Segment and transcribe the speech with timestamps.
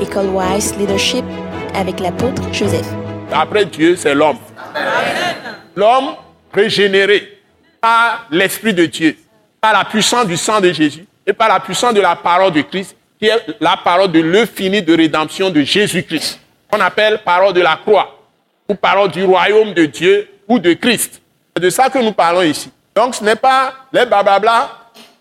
[0.00, 1.24] École Wise Leadership
[1.74, 2.86] avec l'apôtre Joseph.
[3.32, 4.38] Après Dieu, c'est l'homme.
[5.74, 6.14] L'homme
[6.52, 7.40] régénéré
[7.80, 9.16] par l'Esprit de Dieu,
[9.60, 12.62] par la puissance du sang de Jésus et par la puissance de la parole de
[12.62, 16.40] Christ, qui est la parole de l'œuvre finie de rédemption de Jésus-Christ.
[16.72, 18.18] On appelle parole de la croix,
[18.68, 21.20] ou parole du royaume de Dieu ou de Christ.
[21.54, 22.70] C'est de ça que nous parlons ici.
[22.94, 24.70] Donc ce n'est pas les blablabla,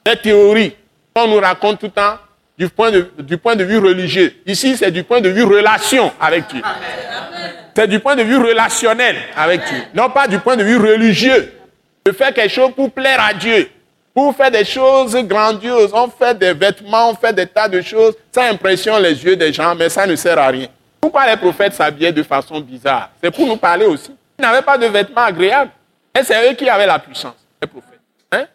[0.05, 0.75] les théories
[1.13, 2.17] qu'on nous raconte tout le temps
[2.57, 4.33] du point de, du point de vue religieux.
[4.45, 6.61] Ici, c'est du point de vue relation avec Dieu.
[7.75, 11.51] C'est du point de vue relationnel avec Dieu, non pas du point de vue religieux.
[12.05, 13.69] De faire quelque chose pour plaire à Dieu,
[14.13, 15.91] pour faire des choses grandioses.
[15.91, 18.13] On fait des vêtements, on fait des tas de choses.
[18.31, 20.67] Ça impressionne les yeux des gens, mais ça ne sert à rien.
[21.01, 24.11] Pourquoi les prophètes s'habillaient de façon bizarre C'est pour nous parler aussi.
[24.37, 25.71] Ils n'avaient pas de vêtements agréables.
[26.17, 27.99] Et c'est eux qui avaient la puissance, les prophètes.
[28.31, 28.45] Hein?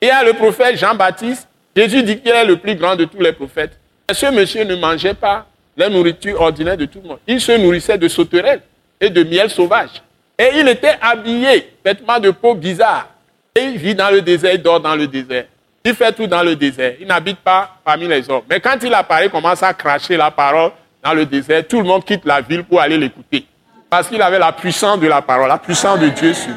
[0.00, 1.47] Et il y a le prophète Jean-Baptiste.
[1.78, 3.78] Jésus dit qu'il est le plus grand de tous les prophètes.
[4.10, 5.46] Et ce monsieur ne mangeait pas
[5.76, 7.18] la nourriture ordinaire de tout le monde.
[7.24, 8.62] Il se nourrissait de sauterelles
[9.00, 10.02] et de miel sauvage.
[10.36, 13.08] Et il était habillé, vêtements de peau bizarre.
[13.54, 15.44] Et il vit dans le désert, il dort dans le désert.
[15.84, 16.94] Il fait tout dans le désert.
[17.00, 18.42] Il n'habite pas parmi les hommes.
[18.50, 21.64] Mais quand il apparaît, il commence à cracher la parole dans le désert.
[21.68, 23.46] Tout le monde quitte la ville pour aller l'écouter.
[23.88, 26.54] Parce qu'il avait la puissance de la parole, la puissance de Dieu sur?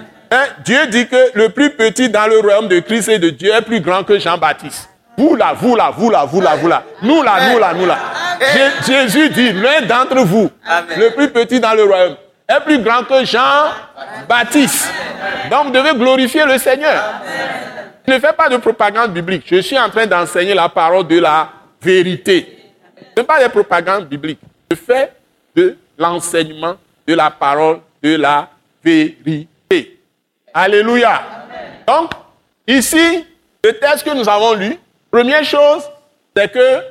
[0.65, 3.61] Dieu dit que le plus petit dans le royaume de Christ et de Dieu est
[3.61, 4.90] plus grand que Jean-Baptiste.
[5.17, 6.83] Vous là, vous là, vous là, vous là, vous là.
[7.01, 7.97] Nous là, nous là, nous là.
[8.85, 10.49] Jésus dit, l'un d'entre vous,
[10.97, 12.15] le plus petit dans le royaume,
[12.47, 14.91] est plus grand que Jean-Baptiste.
[15.49, 17.03] Donc vous devez glorifier le Seigneur.
[18.07, 19.43] Ne fais pas de propagande biblique.
[19.45, 21.49] Je suis en train d'enseigner la parole de la
[21.81, 22.57] vérité.
[23.15, 24.39] Ce n'est pas des propagandes bibliques.
[24.69, 25.13] Je fais
[25.55, 26.75] de l'enseignement
[27.07, 28.49] de la parole de la
[28.83, 29.99] vérité.
[30.53, 31.21] Alléluia.
[31.87, 32.11] Donc,
[32.67, 33.25] ici,
[33.63, 34.77] le texte que nous avons lu,
[35.11, 35.83] première chose,
[36.35, 36.81] c'est que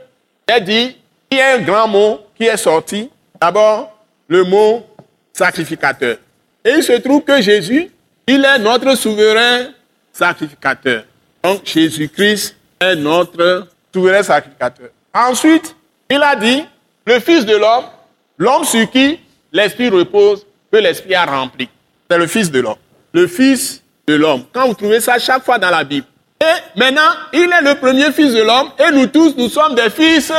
[0.56, 0.96] il dit,
[1.30, 3.08] il y a un grand mot qui est sorti.
[3.40, 3.96] D'abord,
[4.28, 4.84] le mot
[5.32, 6.16] sacrificateur.
[6.64, 7.90] Et il se trouve que Jésus,
[8.26, 9.68] il est notre souverain
[10.12, 11.04] sacrificateur.
[11.42, 14.90] Donc, Jésus-Christ est notre souverain sacrificateur.
[15.14, 15.74] Ensuite,
[16.10, 16.64] il a dit,
[17.06, 17.84] le Fils de l'homme,
[18.36, 19.20] l'homme sur qui
[19.52, 21.68] l'Esprit repose, que l'Esprit a rempli.
[22.10, 22.76] C'est le Fils de l'homme
[23.12, 24.44] le Fils de l'homme.
[24.52, 26.06] Quand vous trouvez ça chaque fois dans la Bible.
[26.40, 29.90] Et maintenant, il est le premier Fils de l'homme et nous tous, nous sommes des
[29.90, 30.32] fils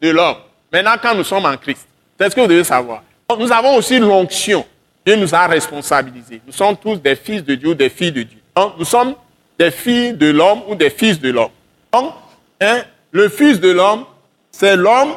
[0.00, 0.36] de l'homme.
[0.72, 1.86] Maintenant, quand nous sommes en Christ,
[2.18, 3.02] c'est ce que vous devez savoir.
[3.38, 4.64] Nous avons aussi l'onction.
[5.06, 6.42] Dieu nous a responsabilisés.
[6.46, 8.38] Nous sommes tous des fils de Dieu des filles de Dieu.
[8.78, 9.14] Nous sommes
[9.58, 11.50] des filles de l'homme ou des fils de l'homme.
[11.92, 12.12] Donc,
[12.60, 14.04] hein, le Fils de l'homme,
[14.50, 15.14] c'est l'homme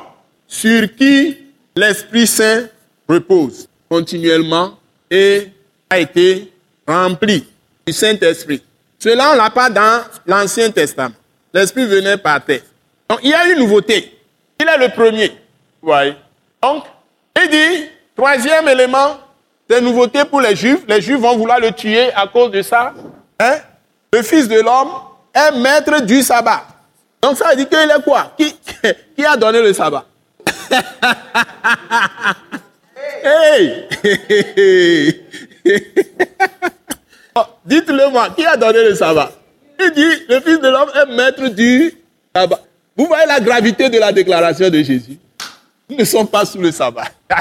[0.47, 1.37] sur qui
[1.75, 2.67] l'Esprit Saint
[3.07, 4.77] repose continuellement
[5.09, 5.47] et
[5.89, 6.51] a été
[6.87, 7.45] rempli
[7.85, 8.63] du Saint-Esprit.
[9.01, 11.15] Cela, on l'a pas dans l'Ancien Testament.
[11.51, 12.61] L'Esprit venait par terre.
[13.09, 14.15] Donc, il y a une nouveauté.
[14.59, 15.35] Il est le premier.
[15.81, 16.15] voyez.
[16.61, 16.83] Donc,
[17.41, 19.17] il dit, troisième élément,
[19.67, 20.81] c'est nouveauté pour les Juifs.
[20.87, 22.93] Les Juifs vont vouloir le tuer à cause de ça.
[23.39, 23.57] Hein?
[24.13, 24.91] Le Fils de l'homme
[25.33, 26.67] est maître du sabbat.
[27.23, 28.33] Donc, ça veut dire qu'il est quoi?
[28.37, 28.55] Qui,
[29.15, 30.05] qui a donné le sabbat?
[33.23, 33.87] Hey!
[34.03, 35.10] Oh,
[38.35, 39.31] qui a donné le sabbat?
[39.79, 41.93] Il dit, le Fils de l'homme est maître du
[42.35, 42.59] sabbat.
[42.95, 45.17] Vous voyez la gravité de la déclaration de Jésus
[45.89, 47.05] Nous ne sommes pas sous le sabbat.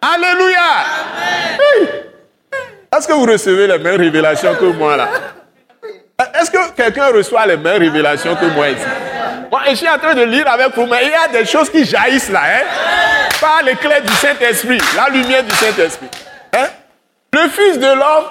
[0.00, 0.84] Alléluia
[2.94, 5.08] Est-ce que vous recevez les mêmes révélations que moi là?
[6.40, 8.84] Est-ce que quelqu'un reçoit les mêmes révélations que moi ici?
[9.50, 11.70] Moi, je suis en train de lire avec vous, mais il y a des choses
[11.70, 12.42] qui jaillissent là.
[12.44, 12.62] Hein?
[13.40, 16.08] Par l'éclair du Saint-Esprit, la lumière du Saint-Esprit.
[16.52, 16.66] Hein?
[17.32, 18.24] Le Fils de l'homme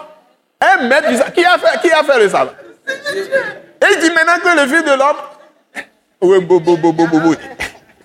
[0.64, 1.34] est maître.
[1.34, 2.54] Qui a fait, qui a fait le sabbat
[2.92, 5.18] Et il dit maintenant que le Fils de l'homme.
[6.22, 7.38] Oui,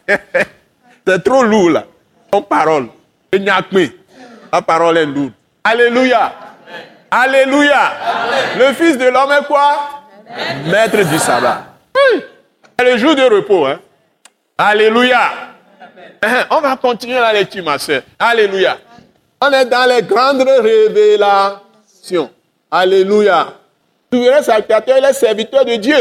[1.06, 1.84] C'est trop lourd là.
[2.30, 2.88] Ton parole.
[4.52, 5.32] La parole est lourde.
[5.64, 6.32] Alléluia.
[7.10, 7.92] Alléluia.
[8.58, 10.02] Le Fils de l'homme est quoi?
[10.66, 11.64] Maître du sabbat.
[12.78, 13.66] C'est le jour de repos.
[13.66, 13.80] Hein?
[14.56, 15.20] Alléluia.
[16.50, 18.02] On va continuer la lecture, ma soeur.
[18.18, 18.76] Alléluia.
[19.40, 22.30] On est dans les grandes révélations.
[22.70, 23.54] Alléluia.
[24.12, 25.96] Souverain sacrificateur, il est serviteur de Dieu.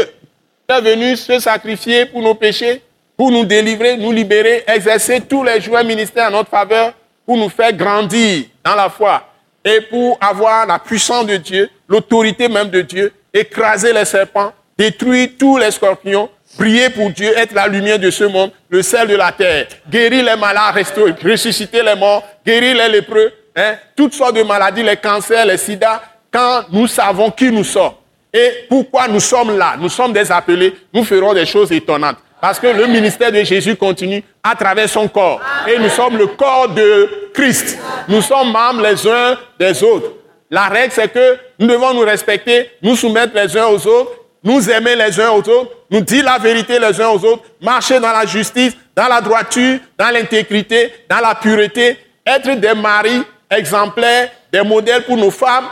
[0.68, 2.82] Il est venu se sacrifier pour nos péchés,
[3.16, 6.92] pour nous délivrer, nous libérer, exercer tous les jours un ministère en notre faveur,
[7.24, 9.22] pour nous faire grandir dans la foi
[9.64, 15.30] et pour avoir la puissance de Dieu, l'autorité même de Dieu, écraser les serpents, détruire
[15.38, 19.16] tous les scorpions, prier pour Dieu, être la lumière de ce monde, le sel de
[19.16, 20.74] la terre, guérir les malades,
[21.22, 26.02] ressusciter les morts, guérir les lépreux, hein, toutes sortes de maladies, les cancers, les sida,
[26.30, 27.92] quand nous savons qui nous sommes
[28.32, 32.18] et pourquoi nous sommes là, nous sommes des appelés, nous ferons des choses étonnantes.
[32.40, 35.40] Parce que le ministère de Jésus continue à travers son corps.
[35.66, 37.78] Et nous sommes le corps de Christ.
[38.06, 40.12] Nous sommes membres les uns des autres.
[40.50, 44.12] La règle, c'est que nous devons nous respecter, nous soumettre les uns aux autres,
[44.44, 47.98] nous aimer les uns aux autres, nous dire la vérité les uns aux autres, marcher
[47.98, 54.30] dans la justice, dans la droiture, dans l'intégrité, dans la pureté, être des maris exemplaires,
[54.52, 55.66] des modèles pour nos femmes,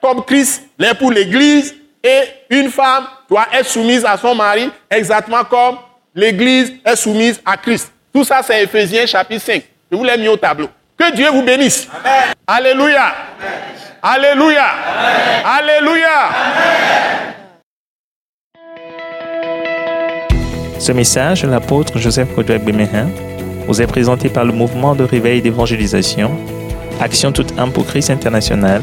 [0.00, 5.42] comme Christ l'est pour l'Église, et une femme doit être soumise à son mari exactement
[5.44, 5.76] comme
[6.14, 7.90] l'Église est soumise à Christ.
[8.12, 9.62] Tout ça, c'est Ephésiens chapitre 5.
[9.90, 10.68] Je vous l'ai mis au tableau.
[10.96, 11.88] Que Dieu vous bénisse.
[12.46, 13.14] Alléluia.
[14.02, 14.66] Alléluia.
[15.44, 16.28] Alléluia.
[20.78, 23.08] Ce message de l'apôtre Joseph Kodouak Bemehin
[23.66, 26.30] vous est présenté par le mouvement de réveil d'évangélisation,
[27.00, 28.82] Action toute âme pour Christ international,